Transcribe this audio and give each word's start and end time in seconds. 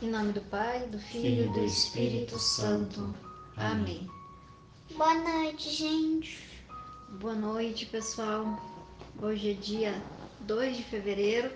Em 0.00 0.10
nome 0.10 0.32
do 0.32 0.40
Pai, 0.42 0.86
do 0.86 0.98
Filho 0.98 1.46
e 1.46 1.48
do 1.48 1.64
Espírito 1.64 2.38
Santo. 2.38 3.12
Amém. 3.56 4.08
Boa 4.96 5.14
noite, 5.14 5.70
gente. 5.70 6.38
Boa 7.20 7.34
noite, 7.34 7.84
pessoal. 7.86 8.44
Hoje 9.20 9.50
é 9.50 9.54
dia 9.54 10.02
2 10.42 10.76
de 10.76 10.84
fevereiro. 10.84 11.50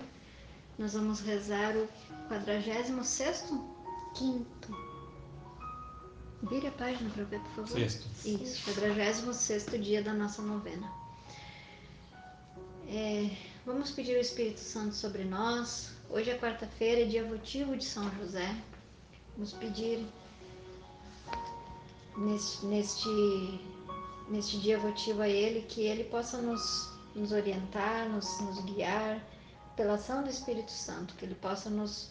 Nós 0.77 0.95
vamos 0.95 1.21
rezar 1.21 1.77
o 1.77 1.89
46 2.27 3.45
Quinto. 4.17 4.77
Vire 6.43 6.67
a 6.67 6.73
página 6.73 7.11
para 7.11 7.23
ver, 7.23 7.39
por 7.39 7.65
favor. 7.65 7.79
Sexto. 7.79 8.09
Isso, 8.27 8.65
46 8.65 9.67
dia 9.81 10.03
da 10.03 10.13
nossa 10.13 10.43
novena. 10.43 10.91
É, 12.89 13.31
vamos 13.65 13.93
pedir 13.93 14.17
o 14.17 14.21
Espírito 14.21 14.59
Santo 14.59 14.97
sobre 14.97 15.23
nós. 15.23 15.93
Hoje 16.15 16.29
é 16.29 16.37
quarta-feira, 16.37 17.07
dia 17.07 17.25
votivo 17.25 17.75
de 17.75 17.87
São 17.87 18.07
José. 18.17 18.55
Vamos 19.35 19.55
pedir 19.55 20.07
neste, 22.19 22.67
neste, 22.67 23.61
neste 24.29 24.59
dia 24.59 24.79
votivo 24.79 25.23
a 25.23 25.29
Ele 25.29 25.63
que 25.63 25.81
Ele 25.81 26.05
possa 26.05 26.37
nos, 26.37 26.93
nos 27.15 27.33
orientar, 27.33 28.11
nos, 28.11 28.41
nos 28.43 28.61
guiar 28.67 29.25
pela 29.75 29.95
ação 29.95 30.23
do 30.23 30.29
Espírito 30.29 30.71
Santo, 30.71 31.15
que 31.15 31.25
Ele 31.25 31.35
possa 31.35 31.71
nos 31.71 32.11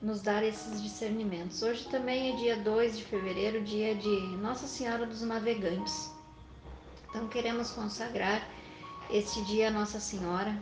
nos 0.00 0.22
dar 0.22 0.42
esses 0.42 0.82
discernimentos. 0.82 1.60
Hoje 1.60 1.86
também 1.90 2.32
é 2.32 2.36
dia 2.36 2.56
2 2.56 2.96
de 2.96 3.04
fevereiro, 3.04 3.62
dia 3.62 3.94
de 3.94 4.18
Nossa 4.38 4.66
Senhora 4.66 5.04
dos 5.04 5.20
Navegantes. 5.20 6.10
Então 7.10 7.28
queremos 7.28 7.70
consagrar 7.72 8.48
este 9.10 9.44
dia 9.44 9.68
a 9.68 9.70
Nossa 9.70 10.00
Senhora, 10.00 10.58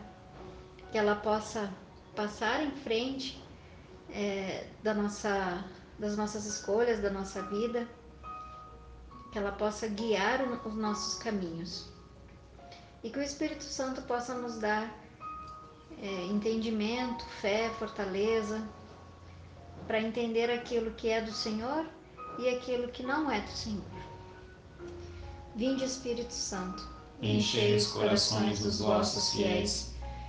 que 0.91 0.97
ela 0.97 1.15
possa 1.15 1.73
passar 2.15 2.63
em 2.63 2.71
frente 2.71 3.41
é, 4.11 4.67
da 4.83 4.93
nossa, 4.93 5.63
das 5.97 6.17
nossas 6.17 6.45
escolhas, 6.45 7.01
da 7.01 7.09
nossa 7.09 7.41
vida, 7.43 7.87
que 9.31 9.37
ela 9.37 9.51
possa 9.51 9.87
guiar 9.87 10.41
os 10.65 10.75
nossos 10.75 11.15
caminhos. 11.15 11.87
E 13.03 13.09
que 13.09 13.19
o 13.19 13.21
Espírito 13.21 13.63
Santo 13.63 14.01
possa 14.03 14.33
nos 14.33 14.57
dar 14.57 14.93
é, 16.01 16.25
entendimento, 16.25 17.23
fé, 17.41 17.69
fortaleza, 17.77 18.61
para 19.87 20.01
entender 20.01 20.51
aquilo 20.51 20.91
que 20.91 21.09
é 21.09 21.21
do 21.21 21.31
Senhor 21.31 21.85
e 22.37 22.49
aquilo 22.49 22.89
que 22.89 23.03
não 23.03 23.31
é 23.31 23.41
do 23.41 23.51
Senhor. 23.51 23.83
Vinde, 25.55 25.83
Espírito 25.83 26.33
Santo, 26.33 26.87
enchei 27.21 27.75
os 27.75 27.87
corações 27.87 28.59
dos 28.59 28.79
vossos 28.79 29.33
fiéis 29.33 29.93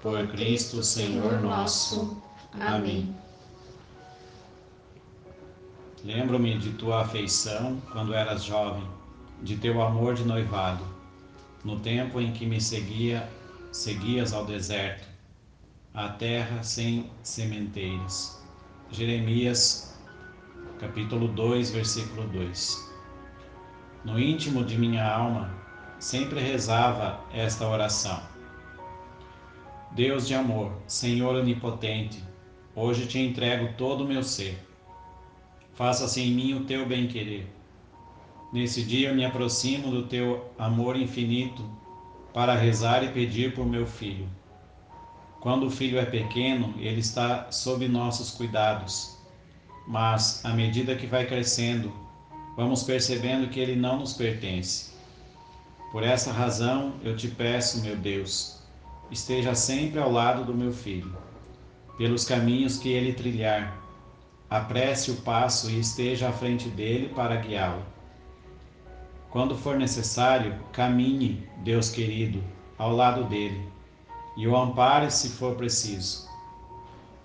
Por 0.00 0.28
Cristo, 0.28 0.82
Senhor 0.82 1.40
nosso. 1.40 2.22
Amém. 2.60 3.14
Lembro-me 6.04 6.56
de 6.56 6.70
tua 6.74 7.02
afeição 7.02 7.80
quando 7.92 8.14
eras 8.14 8.44
jovem, 8.44 8.86
de 9.42 9.56
teu 9.56 9.82
amor 9.82 10.14
de 10.14 10.24
noivado, 10.24 10.84
no 11.64 11.80
tempo 11.80 12.20
em 12.20 12.32
que 12.32 12.46
me 12.46 12.60
seguia, 12.60 13.28
seguias 13.72 14.32
ao 14.32 14.46
deserto, 14.46 15.08
à 15.92 16.08
terra 16.08 16.62
sem 16.62 17.10
sementeiras. 17.22 18.40
Jeremias 18.90 19.98
capítulo 20.78 21.26
2, 21.28 21.70
versículo 21.72 22.26
2. 22.28 22.88
No 24.04 24.18
íntimo 24.18 24.64
de 24.64 24.78
minha 24.78 25.04
alma, 25.04 25.50
sempre 25.98 26.38
rezava 26.38 27.20
esta 27.32 27.66
oração: 27.66 28.22
Deus 29.92 30.26
de 30.26 30.34
amor, 30.34 30.72
Senhor 30.86 31.34
onipotente, 31.34 32.22
hoje 32.74 33.06
te 33.06 33.18
entrego 33.18 33.74
todo 33.76 34.04
o 34.04 34.06
meu 34.08 34.22
ser. 34.22 34.58
Faça-se 35.74 36.20
em 36.20 36.32
mim 36.32 36.54
o 36.54 36.64
teu 36.64 36.86
bem-querer. 36.86 37.46
Nesse 38.52 38.82
dia 38.82 39.12
me 39.12 39.24
aproximo 39.24 39.90
do 39.90 40.04
teu 40.04 40.50
amor 40.58 40.96
infinito 40.96 41.62
para 42.32 42.54
rezar 42.54 43.04
e 43.04 43.08
pedir 43.08 43.54
por 43.54 43.66
meu 43.66 43.86
filho. 43.86 44.28
Quando 45.40 45.66
o 45.66 45.70
filho 45.70 45.98
é 45.98 46.04
pequeno, 46.04 46.74
ele 46.78 47.00
está 47.00 47.50
sob 47.50 47.86
nossos 47.86 48.30
cuidados 48.30 49.18
mas 49.88 50.44
à 50.44 50.50
medida 50.50 50.94
que 50.94 51.06
vai 51.06 51.24
crescendo, 51.24 51.90
vamos 52.54 52.82
percebendo 52.82 53.48
que 53.48 53.58
ele 53.58 53.74
não 53.74 53.98
nos 53.98 54.12
pertence. 54.12 54.92
Por 55.90 56.02
essa 56.02 56.30
razão, 56.30 56.92
eu 57.02 57.16
te 57.16 57.28
peço, 57.28 57.80
meu 57.80 57.96
Deus, 57.96 58.57
esteja 59.10 59.54
sempre 59.54 59.98
ao 59.98 60.10
lado 60.10 60.44
do 60.44 60.54
meu 60.54 60.72
filho, 60.72 61.16
pelos 61.96 62.24
caminhos 62.24 62.78
que 62.78 62.88
ele 62.90 63.12
trilhar. 63.12 63.76
Apresse 64.50 65.10
o 65.10 65.16
passo 65.16 65.70
e 65.70 65.78
esteja 65.78 66.28
à 66.28 66.32
frente 66.32 66.68
dele 66.68 67.08
para 67.14 67.36
guiá-lo. 67.36 67.82
Quando 69.30 69.56
for 69.56 69.76
necessário, 69.76 70.58
caminhe, 70.72 71.46
Deus 71.58 71.90
querido, 71.90 72.42
ao 72.78 72.94
lado 72.94 73.24
dele, 73.24 73.68
e 74.36 74.46
o 74.46 74.56
ampare 74.56 75.10
se 75.10 75.30
for 75.30 75.54
preciso. 75.54 76.28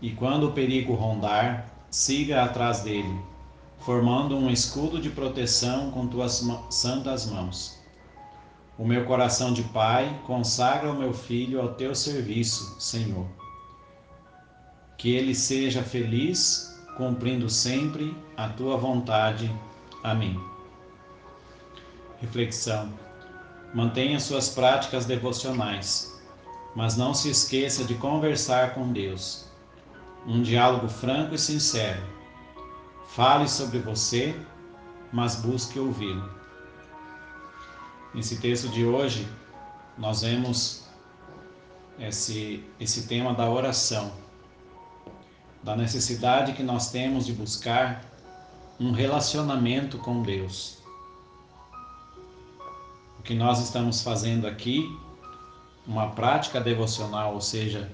E 0.02 0.12
quando 0.12 0.50
o 0.50 0.52
perigo 0.52 0.96
rondar, 0.96 1.70
siga 1.90 2.44
atrás 2.44 2.82
dele, 2.82 3.18
formando 3.80 4.36
um 4.36 4.50
escudo 4.50 5.00
de 5.00 5.10
proteção 5.10 5.92
com 5.92 6.08
tuas 6.08 6.46
santas 6.70 7.26
mãos. 7.26 7.83
O 8.78 8.86
meu 8.86 9.06
coração 9.06 9.54
de 9.54 9.64
pai 9.64 10.20
consagra 10.26 10.92
o 10.92 10.98
meu 10.98 11.14
filho 11.14 11.62
ao 11.62 11.74
teu 11.74 11.94
serviço, 11.94 12.76
Senhor. 12.80 13.28
Que 14.98 15.14
ele 15.14 15.36
seja 15.36 15.84
feliz, 15.84 16.76
cumprindo 16.98 17.50
sempre 17.50 18.16
a 18.36 18.48
tua 18.50 18.78
vontade. 18.78 19.54
Amém. 20.04 20.40
Reflexão. 22.20 22.92
Mantenha 23.74 24.20
suas 24.20 24.50
práticas 24.50 25.06
devocionais, 25.06 26.20
mas 26.76 26.96
não 26.96 27.14
se 27.14 27.30
esqueça 27.30 27.84
de 27.84 27.96
conversar 27.96 28.74
com 28.74 28.92
Deus 28.92 29.54
um 30.26 30.42
diálogo 30.42 30.88
franco 30.88 31.36
e 31.36 31.38
sincero. 31.38 32.02
Fale 33.08 33.48
sobre 33.48 33.80
você, 33.80 34.36
mas 35.12 35.36
busque 35.36 35.80
ouvi-lo. 35.80 36.30
Nesse 38.14 38.38
texto 38.38 38.70
de 38.70 38.86
hoje, 38.86 39.28
nós 39.98 40.22
vemos 40.22 40.84
esse, 41.98 42.64
esse 42.80 43.08
tema 43.08 43.34
da 43.34 43.50
oração, 43.50 44.14
da 45.64 45.76
necessidade 45.76 46.54
que 46.54 46.62
nós 46.62 46.92
temos 46.92 47.26
de 47.26 47.34
buscar 47.34 48.06
um 48.80 48.92
relacionamento 48.92 49.98
com 49.98 50.22
Deus. 50.22 50.78
O 53.18 53.24
que 53.24 53.34
nós 53.34 53.60
estamos 53.60 54.04
fazendo 54.04 54.46
aqui, 54.46 54.86
uma 55.88 56.12
prática 56.12 56.62
devocional, 56.62 57.34
ou 57.34 57.42
seja, 57.42 57.92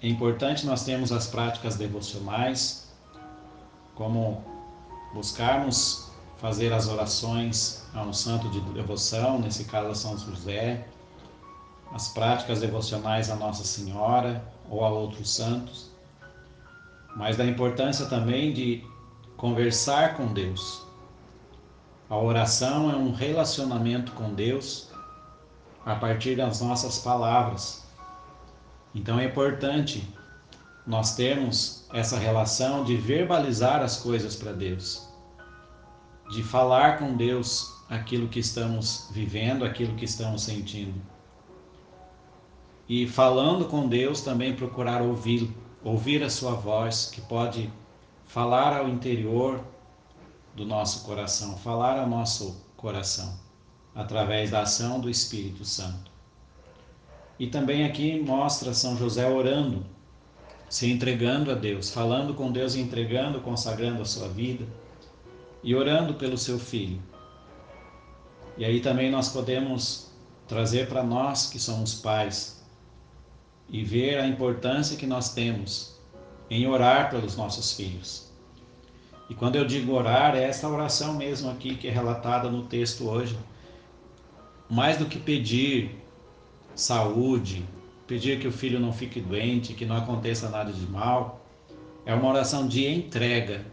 é 0.00 0.08
importante 0.08 0.64
nós 0.64 0.84
termos 0.84 1.10
as 1.10 1.26
práticas 1.26 1.74
devocionais, 1.74 2.88
como 3.96 4.44
buscarmos 5.12 6.09
fazer 6.40 6.72
as 6.72 6.88
orações 6.88 7.84
a 7.94 8.02
um 8.02 8.12
santo 8.12 8.48
de 8.48 8.60
devoção, 8.72 9.38
nesse 9.38 9.64
caso 9.64 9.90
a 9.90 9.94
São 9.94 10.16
José, 10.16 10.86
as 11.92 12.08
práticas 12.08 12.60
devocionais 12.60 13.30
a 13.30 13.36
Nossa 13.36 13.62
Senhora 13.62 14.42
ou 14.68 14.84
a 14.84 14.88
outros 14.88 15.34
santos, 15.34 15.90
mas 17.14 17.36
da 17.36 17.44
importância 17.44 18.06
também 18.06 18.54
de 18.54 18.82
conversar 19.36 20.16
com 20.16 20.32
Deus. 20.32 20.86
A 22.08 22.16
oração 22.16 22.90
é 22.90 22.96
um 22.96 23.12
relacionamento 23.12 24.12
com 24.12 24.32
Deus 24.32 24.88
a 25.84 25.94
partir 25.94 26.36
das 26.36 26.60
nossas 26.60 26.98
palavras. 27.00 27.84
Então 28.94 29.18
é 29.18 29.26
importante 29.26 30.08
nós 30.86 31.14
termos 31.14 31.86
essa 31.92 32.18
relação 32.18 32.82
de 32.82 32.96
verbalizar 32.96 33.82
as 33.82 33.98
coisas 33.98 34.34
para 34.34 34.52
Deus, 34.52 35.09
de 36.30 36.42
falar 36.44 36.98
com 36.98 37.16
Deus 37.16 37.74
aquilo 37.88 38.28
que 38.28 38.38
estamos 38.38 39.08
vivendo, 39.10 39.64
aquilo 39.64 39.96
que 39.96 40.04
estamos 40.04 40.42
sentindo. 40.42 41.00
E 42.88 43.06
falando 43.06 43.66
com 43.66 43.88
Deus 43.88 44.20
também 44.20 44.54
procurar 44.54 45.02
ouvir, 45.02 45.52
ouvir 45.82 46.22
a 46.22 46.30
sua 46.30 46.52
voz, 46.52 47.10
que 47.12 47.20
pode 47.20 47.70
falar 48.26 48.76
ao 48.76 48.88
interior 48.88 49.60
do 50.54 50.64
nosso 50.64 51.04
coração, 51.04 51.56
falar 51.58 51.98
ao 51.98 52.08
nosso 52.08 52.64
coração, 52.76 53.34
através 53.94 54.52
da 54.52 54.62
ação 54.62 55.00
do 55.00 55.10
Espírito 55.10 55.64
Santo. 55.64 56.10
E 57.40 57.46
também 57.48 57.84
aqui 57.84 58.20
mostra 58.20 58.72
São 58.72 58.96
José 58.96 59.28
orando, 59.28 59.84
se 60.68 60.88
entregando 60.88 61.50
a 61.50 61.54
Deus, 61.54 61.90
falando 61.90 62.34
com 62.34 62.52
Deus, 62.52 62.76
entregando, 62.76 63.40
consagrando 63.40 64.02
a 64.02 64.04
sua 64.04 64.28
vida 64.28 64.66
e 65.62 65.74
orando 65.74 66.14
pelo 66.14 66.38
seu 66.38 66.58
filho. 66.58 67.00
E 68.56 68.64
aí 68.64 68.80
também 68.80 69.10
nós 69.10 69.28
podemos 69.28 70.10
trazer 70.46 70.88
para 70.88 71.02
nós 71.02 71.46
que 71.46 71.58
somos 71.58 71.94
pais 71.94 72.62
e 73.68 73.84
ver 73.84 74.18
a 74.18 74.26
importância 74.26 74.96
que 74.96 75.06
nós 75.06 75.32
temos 75.32 75.98
em 76.50 76.66
orar 76.66 77.10
pelos 77.10 77.36
nossos 77.36 77.72
filhos. 77.74 78.30
E 79.28 79.34
quando 79.34 79.54
eu 79.54 79.64
digo 79.64 79.92
orar, 79.92 80.34
é 80.34 80.42
essa 80.42 80.68
oração 80.68 81.14
mesmo 81.14 81.48
aqui 81.48 81.76
que 81.76 81.86
é 81.86 81.90
relatada 81.90 82.50
no 82.50 82.64
texto 82.64 83.08
hoje. 83.08 83.38
Mais 84.68 84.96
do 84.98 85.06
que 85.06 85.20
pedir 85.20 85.96
saúde, 86.74 87.64
pedir 88.08 88.40
que 88.40 88.48
o 88.48 88.52
filho 88.52 88.80
não 88.80 88.92
fique 88.92 89.20
doente, 89.20 89.72
que 89.72 89.86
não 89.86 89.96
aconteça 89.96 90.48
nada 90.48 90.72
de 90.72 90.84
mal, 90.84 91.46
é 92.04 92.12
uma 92.12 92.28
oração 92.28 92.66
de 92.66 92.84
entrega. 92.88 93.64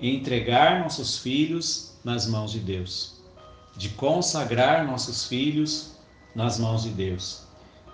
Entregar 0.00 0.80
nossos 0.80 1.18
filhos 1.18 1.94
nas 2.04 2.26
mãos 2.26 2.50
de 2.52 2.60
Deus, 2.60 3.22
de 3.76 3.88
consagrar 3.90 4.86
nossos 4.86 5.26
filhos 5.26 5.92
nas 6.34 6.58
mãos 6.58 6.82
de 6.82 6.90
Deus 6.90 7.44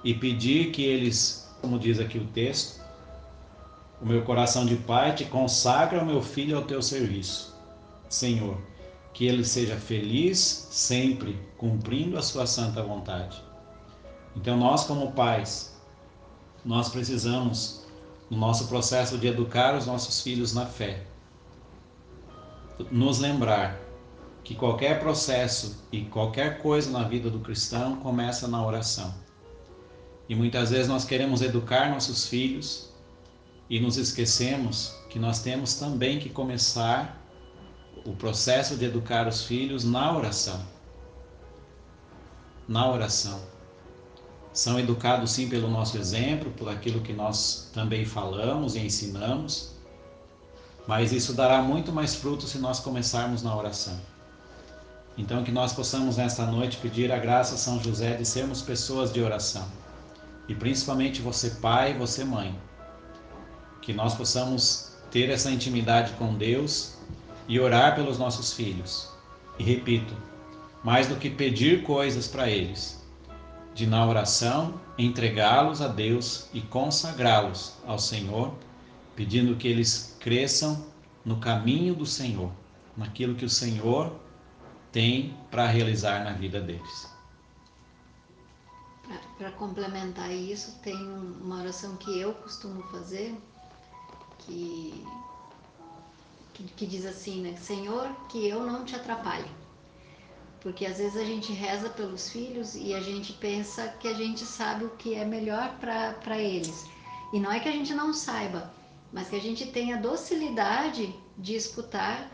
e 0.03 0.15
pedir 0.15 0.71
que 0.71 0.83
eles, 0.83 1.49
como 1.61 1.79
diz 1.79 2.01
aqui 2.01 2.19
o 2.19 2.27
texto, 2.29 2.81
o 4.01 4.07
meu 4.07 4.23
coração 4.23 4.65
de 4.65 4.77
pai 4.77 5.15
te 5.15 5.27
consagra 5.27 6.03
o 6.03 6.07
meu 6.07 6.23
filho 6.23 6.57
ao 6.57 6.65
teu 6.65 6.81
serviço. 6.81 7.55
Senhor, 8.09 8.59
que 9.13 9.27
ele 9.27 9.45
seja 9.45 9.77
feliz 9.77 10.69
sempre 10.71 11.39
cumprindo 11.59 12.17
a 12.17 12.23
sua 12.23 12.47
santa 12.47 12.83
vontade. 12.83 13.43
Então 14.35 14.57
nós 14.57 14.85
como 14.85 15.13
pais, 15.13 15.77
nós 16.65 16.89
precisamos 16.89 17.85
no 18.31 18.39
nosso 18.39 18.69
processo 18.69 19.19
de 19.19 19.27
educar 19.27 19.77
os 19.77 19.87
nossos 19.87 20.23
filhos 20.23 20.55
na 20.55 20.65
fé, 20.65 21.05
nos 22.91 23.19
lembrar 23.19 23.79
que 24.43 24.55
qualquer 24.55 25.01
processo 25.01 25.85
e 25.93 26.03
qualquer 26.03 26.61
coisa 26.63 26.91
na 26.91 27.05
vida 27.05 27.31
do 27.31 27.41
cristão 27.41 27.97
começa 27.97 28.49
na 28.49 28.65
oração. 28.65 29.15
E 30.29 30.35
muitas 30.35 30.71
vezes 30.71 30.89
nós 30.89 31.05
queremos 31.05 31.43
educar 31.43 31.91
nossos 31.91 32.27
filhos 32.27 32.91
e 33.69 33.79
nos 33.81 33.97
esquecemos 33.97 34.95
que 35.09 35.19
nós 35.19 35.43
temos 35.43 35.75
também 35.75 36.19
que 36.19 36.29
começar 36.29 37.21
o 38.05 38.13
processo 38.13 38.77
de 38.77 38.85
educar 38.85 39.29
os 39.29 39.45
filhos 39.45 39.85
na 39.85 40.17
oração. 40.17 40.61
Na 42.67 42.91
oração. 42.91 43.41
São 44.53 44.79
educados 44.79 45.31
sim 45.33 45.49
pelo 45.49 45.69
nosso 45.69 45.97
exemplo, 45.99 46.51
por 46.53 46.69
aquilo 46.69 47.01
que 47.01 47.13
nós 47.13 47.71
também 47.73 48.05
falamos 48.05 48.75
e 48.75 48.81
ensinamos, 48.81 49.77
mas 50.91 51.13
isso 51.13 51.35
dará 51.35 51.63
muito 51.63 51.93
mais 51.93 52.17
fruto 52.17 52.49
se 52.49 52.59
nós 52.59 52.81
começarmos 52.81 53.45
na 53.45 53.57
oração. 53.57 53.97
Então, 55.17 55.45
que 55.45 55.53
nós 55.53 55.73
possamos 55.73 56.17
nesta 56.17 56.45
noite 56.45 56.79
pedir 56.79 57.13
a 57.13 57.17
graça 57.17 57.55
a 57.55 57.59
São 57.59 57.81
José 57.81 58.17
de 58.17 58.25
sermos 58.25 58.61
pessoas 58.61 59.13
de 59.13 59.23
oração 59.23 59.69
e 60.49 60.55
principalmente 60.55 61.23
você 61.23 61.51
pai, 61.51 61.95
você 61.97 62.25
mãe, 62.25 62.59
que 63.81 63.93
nós 63.93 64.17
possamos 64.17 64.97
ter 65.13 65.31
essa 65.31 65.49
intimidade 65.49 66.11
com 66.15 66.35
Deus 66.35 66.97
e 67.47 67.61
orar 67.61 67.95
pelos 67.95 68.19
nossos 68.19 68.53
filhos. 68.53 69.09
E 69.61 69.63
repito, 69.63 70.13
mais 70.83 71.07
do 71.07 71.15
que 71.15 71.31
pedir 71.31 71.85
coisas 71.85 72.27
para 72.27 72.51
eles, 72.51 73.01
de 73.77 73.87
na 73.87 74.05
oração 74.05 74.75
entregá-los 74.99 75.81
a 75.81 75.87
Deus 75.87 76.49
e 76.53 76.61
consagrá-los 76.61 77.75
ao 77.87 78.01
Senhor, 78.01 78.53
pedindo 79.15 79.57
que 79.57 79.69
eles 79.69 80.17
cresçam 80.21 80.87
no 81.25 81.39
caminho 81.39 81.95
do 81.95 82.07
Senhor, 82.07 82.51
naquilo 82.97 83.35
que 83.35 83.45
o 83.45 83.51
Senhor 83.51 84.19
tem 84.93 85.37
para 85.51 85.67
realizar 85.67 86.25
na 86.25 86.33
vida 86.33 86.61
deles. 86.61 87.09
Para 89.37 89.51
complementar 89.53 90.31
isso, 90.31 90.79
tem 90.83 90.97
uma 90.97 91.61
oração 91.61 91.97
que 91.97 92.19
eu 92.19 92.35
costumo 92.35 92.83
fazer, 92.85 93.35
que, 94.39 95.05
que, 96.53 96.65
que, 96.65 96.87
diz 96.87 97.05
assim, 97.07 97.41
né? 97.41 97.57
Senhor, 97.57 98.09
que 98.29 98.47
eu 98.47 98.65
não 98.65 98.85
te 98.85 98.95
atrapalhe. 98.95 99.51
Porque 100.61 100.85
às 100.85 100.99
vezes 100.99 101.17
a 101.17 101.25
gente 101.25 101.53
reza 101.53 101.89
pelos 101.89 102.29
filhos 102.29 102.75
e 102.75 102.95
a 102.95 103.01
gente 103.01 103.33
pensa 103.33 103.89
que 103.99 104.07
a 104.07 104.15
gente 104.15 104.45
sabe 104.45 104.85
o 104.85 104.91
que 104.91 105.15
é 105.15 105.25
melhor 105.25 105.75
para 105.79 106.39
eles. 106.39 106.85
E 107.33 107.41
não 107.41 107.51
é 107.51 107.59
que 107.59 107.69
a 107.69 107.73
gente 107.73 107.95
não 107.95 108.13
saiba, 108.13 108.71
mas 109.13 109.29
que 109.29 109.37
a 109.37 109.41
gente 109.41 109.67
tenha 109.67 109.97
docilidade 109.97 111.15
de 111.37 111.55
escutar 111.55 112.31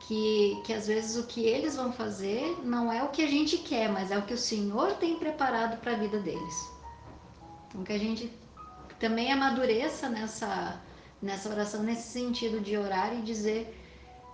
que, 0.00 0.60
que 0.64 0.72
às 0.72 0.86
vezes 0.86 1.16
o 1.16 1.26
que 1.26 1.44
eles 1.44 1.76
vão 1.76 1.92
fazer 1.92 2.58
não 2.64 2.92
é 2.92 3.02
o 3.02 3.08
que 3.08 3.22
a 3.22 3.26
gente 3.26 3.58
quer, 3.58 3.88
mas 3.88 4.10
é 4.10 4.18
o 4.18 4.22
que 4.22 4.34
o 4.34 4.38
Senhor 4.38 4.94
tem 4.94 5.16
preparado 5.16 5.78
para 5.80 5.92
a 5.92 5.96
vida 5.96 6.18
deles. 6.18 6.70
Então 7.68 7.84
que 7.84 7.92
a 7.92 7.98
gente 7.98 8.30
também 8.98 9.32
amadureça 9.32 10.08
nessa, 10.08 10.80
nessa 11.22 11.48
oração, 11.48 11.82
nesse 11.82 12.08
sentido 12.08 12.60
de 12.60 12.76
orar 12.76 13.14
e 13.14 13.22
dizer, 13.22 13.74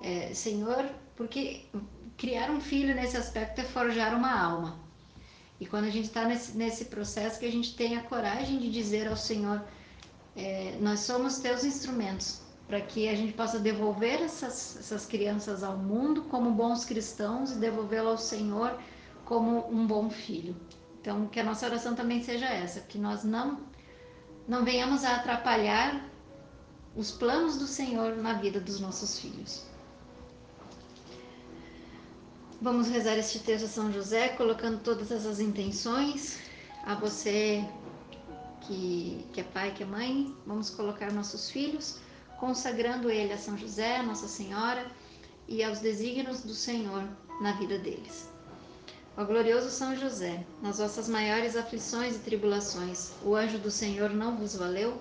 é, 0.03 0.33
Senhor, 0.35 0.85
porque 1.15 1.67
criar 2.17 2.51
um 2.51 2.61
filho 2.61 2.95
nesse 2.95 3.17
aspecto 3.17 3.61
é 3.61 3.65
forjar 3.65 4.15
uma 4.15 4.33
alma. 4.33 4.79
E 5.61 5.67
quando 5.67 5.85
a 5.85 5.91
gente 5.91 6.07
está 6.07 6.25
nesse, 6.25 6.57
nesse 6.57 6.87
processo, 6.87 7.39
que 7.39 7.47
a 7.47 7.53
gente 7.53 7.75
tenha 7.75 8.03
coragem 8.03 8.59
de 8.59 8.71
dizer 8.71 9.09
ao 9.09 9.17
Senhor, 9.17 9.63
é, 10.37 10.77
nós 10.81 11.01
somos 11.01 11.39
teus 11.39 11.65
instrumentos, 11.65 12.43
para 12.69 12.81
que 12.81 13.09
a 13.09 13.15
gente 13.15 13.33
possa 13.33 13.59
devolver 13.59 14.21
essas, 14.21 14.77
essas 14.77 15.07
crianças 15.07 15.63
ao 15.63 15.77
mundo 15.79 16.25
como 16.25 16.51
bons 16.51 16.85
cristãos 16.85 17.53
e 17.53 17.57
devolvê-lo 17.57 18.11
ao 18.11 18.19
Senhor 18.19 18.79
como 19.25 19.67
um 19.71 19.87
bom 19.87 20.11
filho. 20.11 20.55
Então, 21.01 21.27
que 21.27 21.41
a 21.41 21.45
nossa 21.45 21.67
oração 21.67 21.95
também 21.95 22.23
seja 22.23 22.47
essa, 22.47 22.81
que 22.81 22.99
nós 22.99 23.25
não, 23.25 23.61
não 24.47 24.65
venhamos 24.65 25.05
a 25.05 25.17
atrapalhar 25.17 26.05
os 26.95 27.11
planos 27.11 27.57
do 27.57 27.67
Senhor 27.67 28.17
na 28.17 28.35
vida 28.35 28.61
dos 28.61 28.79
nossos 28.81 29.19
filhos. 29.19 29.65
Vamos 32.61 32.89
rezar 32.89 33.17
este 33.19 33.39
texto 33.39 33.67
a 33.67 33.69
São 33.69 33.93
José, 33.93 34.31
colocando 34.31 34.81
todas 34.81 35.11
essas 35.11 35.41
intenções. 35.41 36.39
A 36.85 36.95
você 36.95 37.65
que, 38.67 39.25
que 39.33 39.41
é 39.41 39.45
pai, 39.45 39.73
que 39.73 39.83
é 39.83 39.87
mãe, 39.87 40.35
vamos 40.47 40.71
colocar 40.71 41.13
nossos 41.13 41.51
filhos 41.51 41.99
consagrando 42.39 43.11
ele 43.11 43.33
a 43.33 43.39
São 43.39 43.57
José, 43.57 44.03
Nossa 44.03 44.29
Senhora 44.29 44.87
e 45.49 45.63
aos 45.63 45.81
desígnios 45.81 46.43
do 46.43 46.55
Senhor 46.55 47.09
na 47.41 47.53
vida 47.53 47.79
deles. 47.79 48.29
Ó 49.17 49.25
glorioso 49.25 49.71
São 49.71 49.97
José, 49.97 50.45
nas 50.63 50.79
vossas 50.79 51.09
maiores 51.09 51.57
aflições 51.57 52.17
e 52.17 52.19
tribulações, 52.19 53.13
o 53.23 53.35
anjo 53.35 53.59
do 53.59 53.71
Senhor 53.71 54.11
não 54.11 54.37
vos 54.37 54.55
valeu? 54.55 55.01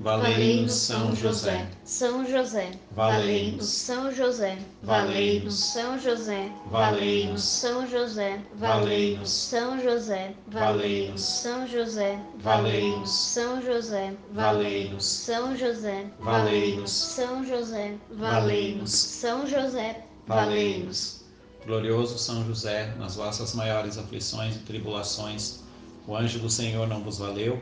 Valei-nos, 0.00 0.72
São 0.74 1.14
José. 1.16 1.68
São 1.84 2.24
José. 2.24 2.70
Valei-nos. 2.92 3.66
São 3.66 4.14
José. 4.14 4.56
Valei-nos. 4.80 5.54
São 5.54 5.98
José. 5.98 6.52
Valei-nos. 6.70 7.42
São 7.42 7.88
José. 7.88 8.40
Valei-nos. 8.54 9.30
São 9.30 9.78
José. 9.80 10.32
Valei-nos. 10.46 11.20
São 11.20 11.66
José. 11.66 12.20
Valei-nos. 12.38 13.10
São 13.10 13.60
José. 13.60 14.14
Valei-nos. 14.30 15.04
São 15.04 15.56
José. 15.56 16.06
Valei-nos. 16.20 16.92
São 16.92 17.44
José. 17.44 17.94
Valei-nos. 18.12 18.92
São 18.92 19.46
José. 19.48 20.04
Valei-nos. 20.28 21.24
Glorioso 21.66 22.18
São 22.18 22.46
José, 22.46 22.94
nas 22.98 23.16
vossas 23.16 23.52
maiores 23.52 23.98
aflições 23.98 24.56
e 24.56 24.60
tribulações, 24.60 25.58
o 26.06 26.16
anjo 26.16 26.38
do 26.38 26.48
Senhor 26.48 26.86
não 26.86 27.02
vos 27.02 27.18
valeu? 27.18 27.60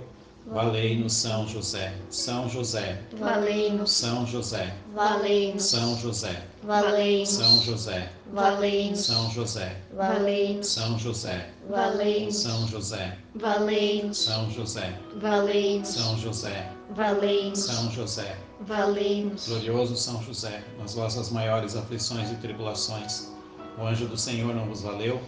Valei-nos 0.49 1.13
São 1.13 1.47
José, 1.49 1.93
São 2.09 2.49
José, 2.49 3.03
Valei-nos, 3.19 3.91
São 3.91 4.25
José, 4.25 4.73
valei-nos, 4.95 5.65
São 5.65 5.99
José, 5.99 6.43
valei-nos, 6.63 7.31
São 7.31 7.61
José, 7.63 8.13
valei-nos, 8.33 9.01
São 9.01 9.31
José, 9.31 9.77
valei-nos, 9.93 10.67
São 10.69 10.99
José, 10.99 11.51
valei-nos, 11.67 12.37
São 12.37 12.69
José, 12.69 13.19
valei-nos, 13.35 14.19
São 14.19 14.51
José, 14.51 14.99
valei-nos, 15.17 15.89
São 15.89 16.21
José, 16.21 16.73
valei-nos, 16.95 17.59
São 17.59 17.91
José, 17.91 18.37
valei-nos, 18.61 19.49
glorioso 19.49 19.97
São 19.97 20.23
José, 20.23 20.63
nas 20.79 20.95
vossas 20.95 21.31
maiores 21.31 21.75
aflições 21.75 22.31
e 22.31 22.37
tribulações, 22.37 23.33
o 23.77 23.85
anjo 23.85 24.07
do 24.07 24.17
Senhor 24.17 24.55
não 24.55 24.67
vos 24.67 24.83
valeu? 24.83 25.21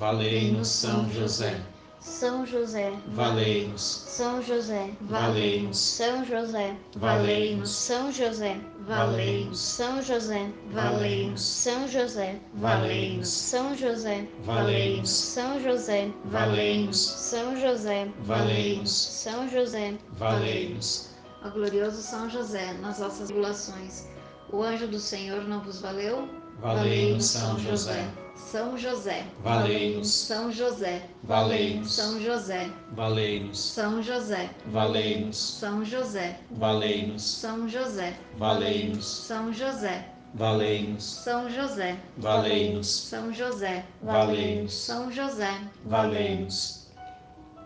Valei-nos 0.00 0.66
São 0.66 1.08
José, 1.12 1.60
São 2.04 2.44
José, 2.44 2.92
valei-nos, 3.08 4.04
São 4.06 4.42
José, 4.42 4.90
valei-nos, 5.00 5.78
São 5.78 6.22
José, 6.22 6.76
valei-nos, 6.96 7.70
São 7.70 8.12
José, 8.12 8.60
valei-nos, 8.86 9.58
São 9.58 10.02
José, 10.02 10.52
valei-nos, 10.70 11.40
São 11.40 11.88
José, 11.88 12.38
valei-nos, 12.56 13.28
São 13.28 13.74
José, 13.76 14.28
valei-nos, 14.44 15.08
São 15.08 15.58
José, 15.58 16.12
valei-nos, 16.26 16.98
São 16.98 17.56
José, 17.58 18.12
valei-nos, 18.20 18.90
São 18.90 19.48
José, 19.48 19.98
valei-nos, 20.18 21.08
Ó 21.42 21.50
glorioso 21.50 22.02
São 22.02 22.28
José, 22.28 22.74
nas 22.82 22.98
vossas 22.98 23.28
tribulações, 23.28 24.06
o 24.52 24.62
anjo 24.62 24.86
do 24.86 24.98
Senhor 25.00 25.42
não 25.44 25.60
vos 25.60 25.80
valeu? 25.80 26.28
valei-nos 26.60 27.24
São 27.24 27.58
José, 27.58 28.06
São 28.36 28.76
José, 28.76 29.24
valei-nos, 29.42 30.10
São 30.12 30.50
José, 30.50 31.02
valei-nos, 31.22 31.92
São 31.92 32.20
José, 32.20 32.70
valei-nos, 32.92 33.58
São 33.58 34.02
José, 34.02 34.50
valei-nos, 34.66 35.36
São 35.36 35.84
José, 35.84 36.36
valei-nos, 36.50 37.22
São 37.22 37.68
José, 37.68 38.16
valei-nos, 38.36 39.06
São 39.06 39.52
José, 39.52 40.04
valei-nos, 40.34 41.04
São 41.04 41.48
José, 41.50 41.98
valei-nos, 42.18 42.86
São 42.86 43.32
José, 43.32 43.84
valei-nos, 44.02 44.74
São 44.74 45.12
José, 45.12 45.60
valei-nos, 45.84 46.84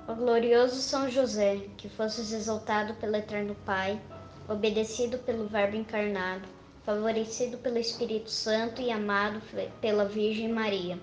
Ó 0.07 0.15
glorioso 0.15 0.77
São 0.77 1.11
José, 1.11 1.69
que 1.77 1.89
fostes 1.89 2.33
exaltado 2.33 2.95
pelo 2.95 3.17
Eterno 3.17 3.55
Pai, 3.67 4.01
obedecido 4.49 5.19
pelo 5.19 5.47
Verbo 5.47 5.77
encarnado, 5.77 6.49
favorecido 6.89 7.59
pelo 7.59 7.77
Espírito 7.77 8.31
Santo 8.31 8.81
e 8.81 8.91
amado 8.91 9.43
pela 9.79 10.07
Virgem 10.07 10.49
Maria. 10.49 10.99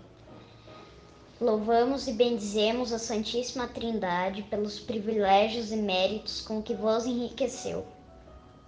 Louvamos 1.39 2.08
e 2.08 2.12
bendizemos 2.12 2.92
a 2.92 2.98
Santíssima 2.98 3.68
Trindade 3.68 4.42
pelos 4.42 4.80
privilégios 4.80 5.72
e 5.72 5.75
méritos 5.75 6.42
com 6.42 6.60
que 6.60 6.74
vos 6.74 7.06
enriqueceu. 7.06 7.86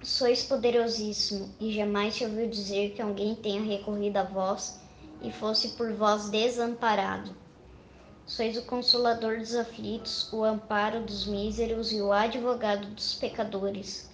Sois 0.04 0.44
poderosíssimo, 0.44 1.52
e 1.60 1.74
jamais 1.74 2.14
se 2.14 2.24
ouviu 2.24 2.48
dizer 2.48 2.92
que 2.92 3.02
alguém 3.02 3.34
tenha 3.34 3.64
recorrido 3.64 4.18
a 4.18 4.24
vós 4.24 4.80
e 5.24 5.32
fosse 5.32 5.70
por 5.70 5.92
vós 5.94 6.30
desamparado. 6.30 7.36
Sois 8.28 8.56
o 8.56 8.62
consolador 8.62 9.40
dos 9.40 9.56
aflitos, 9.56 10.32
o 10.32 10.44
amparo 10.44 11.02
dos 11.02 11.26
míseros 11.26 11.92
e 11.92 12.00
o 12.00 12.12
advogado 12.12 12.86
dos 12.90 13.16
pecadores. 13.16 14.08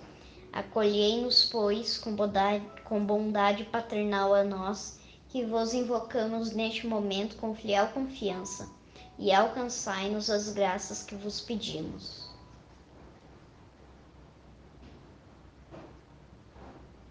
Acolhei-nos, 0.53 1.45
pois, 1.45 1.98
com 1.98 2.15
bondade, 2.15 2.63
com 2.86 3.03
bondade 3.03 3.63
paternal 3.63 4.36
a 4.36 4.43
nós, 4.43 5.00
que 5.29 5.43
vos 5.43 5.74
invocamos 5.74 6.51
neste 6.51 6.86
momento 6.86 7.38
com 7.38 7.55
fiel 7.55 7.88
confiança, 7.88 8.69
e 9.17 9.33
alcançai-nos 9.33 10.29
as 10.29 10.53
graças 10.53 11.01
que 11.01 11.15
vos 11.15 11.41
pedimos. 11.41 12.29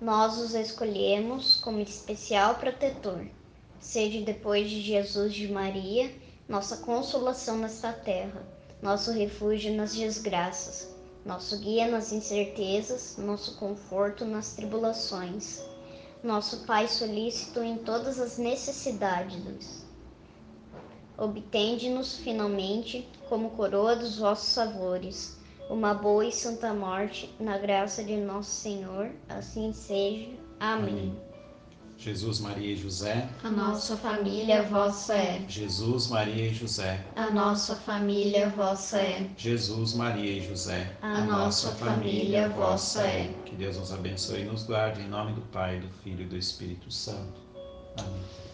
Nós 0.00 0.38
os 0.38 0.54
escolhemos 0.54 1.56
como 1.56 1.80
especial 1.80 2.54
protetor. 2.54 3.26
Sede 3.80 4.22
depois 4.22 4.70
de 4.70 4.80
Jesus 4.80 5.34
de 5.34 5.48
Maria, 5.48 6.14
nossa 6.48 6.76
consolação 6.76 7.58
nesta 7.58 7.92
terra, 7.92 8.46
nosso 8.80 9.10
refúgio 9.10 9.74
nas 9.74 9.94
desgraças, 9.94 10.91
nosso 11.24 11.58
guia 11.58 11.88
nas 11.88 12.12
incertezas, 12.12 13.16
nosso 13.16 13.56
conforto 13.56 14.24
nas 14.24 14.54
tribulações, 14.54 15.62
nosso 16.22 16.64
Pai 16.66 16.88
solícito 16.88 17.62
em 17.62 17.78
todas 17.78 18.18
as 18.20 18.38
necessidades. 18.38 19.84
Obtende-nos 21.16 22.16
finalmente, 22.18 23.08
como 23.28 23.50
coroa 23.50 23.94
dos 23.94 24.18
vossos 24.18 24.54
favores, 24.54 25.36
uma 25.70 25.94
boa 25.94 26.26
e 26.26 26.32
santa 26.32 26.74
morte, 26.74 27.32
na 27.38 27.58
graça 27.58 28.02
de 28.02 28.16
nosso 28.16 28.50
Senhor, 28.50 29.10
assim 29.28 29.72
seja. 29.72 30.30
Amém. 30.58 31.16
Jesus, 32.02 32.40
Maria 32.40 32.72
e 32.72 32.76
José, 32.76 33.28
a 33.44 33.48
nossa 33.48 33.96
família 33.96 34.64
vossa 34.64 35.14
é, 35.14 35.44
Jesus, 35.48 36.08
Maria 36.08 36.48
e 36.48 36.52
José, 36.52 37.06
a 37.14 37.30
nossa 37.30 37.76
família 37.76 38.48
vossa 38.50 38.98
é, 38.98 39.30
Jesus, 39.36 39.94
Maria 39.94 40.38
e 40.38 40.40
José, 40.40 40.96
a 41.00 41.20
nossa 41.20 41.70
família 41.76 42.48
vossa 42.48 43.02
é. 43.02 43.32
Que 43.44 43.54
Deus 43.54 43.76
nos 43.76 43.92
abençoe 43.92 44.40
e 44.40 44.44
nos 44.44 44.64
guarde 44.64 45.00
em 45.00 45.08
nome 45.08 45.32
do 45.34 45.42
Pai, 45.42 45.78
do 45.78 45.88
Filho 46.02 46.22
e 46.22 46.26
do 46.26 46.36
Espírito 46.36 46.90
Santo. 46.90 47.40
Amém. 47.96 48.51